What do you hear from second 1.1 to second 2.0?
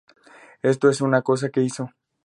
cosa que hizo".